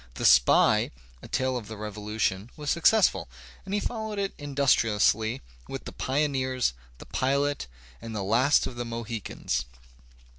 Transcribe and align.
"The 0.15 0.25
Spy," 0.25 0.89
a 1.21 1.27
tale 1.27 1.55
of 1.55 1.67
the 1.67 1.77
Revolution, 1.77 2.49
was 2.57 2.71
successful, 2.71 3.29
and 3.65 3.73
he 3.75 3.79
followed 3.79 4.17
it 4.17 4.35
industri 4.39 4.89
ously 4.95 5.43
with 5.67 5.85
"The 5.85 5.91
Pioneers," 5.91 6.73
"The 6.97 7.05
Pilot," 7.05 7.67
"The 8.01 8.23
Last 8.23 8.65
of 8.65 8.77
the 8.77 8.85
Mohicans." 8.85 9.65